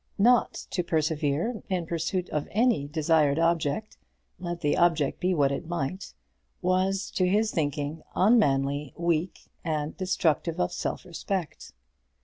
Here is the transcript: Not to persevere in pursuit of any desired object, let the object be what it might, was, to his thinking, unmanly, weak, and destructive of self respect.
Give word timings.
Not 0.17 0.53
to 0.71 0.81
persevere 0.81 1.61
in 1.69 1.85
pursuit 1.85 2.27
of 2.31 2.47
any 2.49 2.87
desired 2.87 3.37
object, 3.37 3.97
let 4.39 4.61
the 4.61 4.75
object 4.75 5.19
be 5.19 5.35
what 5.35 5.51
it 5.51 5.67
might, 5.67 6.15
was, 6.59 7.11
to 7.11 7.27
his 7.27 7.51
thinking, 7.51 8.01
unmanly, 8.15 8.95
weak, 8.97 9.51
and 9.63 9.95
destructive 9.95 10.59
of 10.59 10.73
self 10.73 11.05
respect. 11.05 11.73